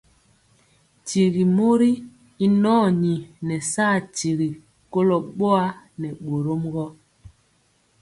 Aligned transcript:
Tyigi 1.05 1.43
mori 1.55 1.91
y 2.45 2.45
nɔni 2.61 3.13
nɛ 3.47 3.55
saa 3.71 3.97
tiri 4.15 4.49
kolo 4.91 5.15
boa 5.37 5.65
nɛ 6.01 6.07
bórɔm 6.25 6.63
gɔ. 6.73 6.85